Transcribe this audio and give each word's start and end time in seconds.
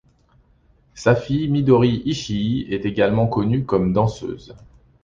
Sa 0.95 1.15
fille 1.15 1.47
Midori 1.47 2.01
Ishii 2.05 2.65
est 2.73 2.87
également 2.87 3.27
connue 3.27 3.65
comme 3.65 3.93
danseuse. 3.93 4.55